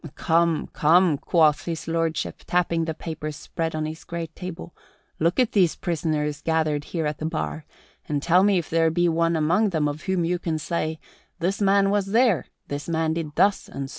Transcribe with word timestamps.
"Come, 0.15 0.65
come," 0.73 1.19
quoth 1.19 1.65
His 1.65 1.87
Lordship, 1.87 2.41
tapping 2.47 2.85
the 2.85 2.95
papers 2.95 3.35
spread 3.35 3.75
on 3.75 3.85
his 3.85 4.03
great 4.03 4.35
table, 4.35 4.73
"look 5.19 5.39
at 5.39 5.51
these 5.51 5.75
prisoners 5.75 6.41
gathered 6.41 6.85
here 6.85 7.05
at 7.05 7.19
the 7.19 7.25
bar 7.27 7.65
and 8.09 8.19
tell 8.19 8.41
me 8.43 8.57
if 8.57 8.67
there 8.67 8.89
be 8.89 9.07
one 9.07 9.35
among 9.35 9.69
them 9.69 9.87
of 9.87 10.01
whom 10.05 10.25
you 10.25 10.39
can 10.39 10.57
say, 10.57 10.99
'This 11.37 11.61
man 11.61 11.91
was 11.91 12.07
there; 12.07 12.47
this 12.67 12.89
man 12.89 13.13
did 13.13 13.35
thus 13.35 13.69
and 13.69 13.87
so.'" 13.87 13.89